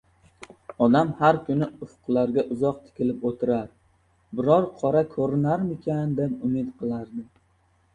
Odam 0.85 1.11
har 1.19 1.39
kuni 1.49 1.67
ufqlarga 1.87 2.47
uzoq 2.57 2.81
tikilib 2.87 3.29
oʻtirar, 3.33 3.71
biror 4.41 4.69
qora 4.83 5.07
koʻrinarmikan 5.17 6.21
deb 6.23 6.39
umid 6.51 6.79
qilardi. 6.83 7.29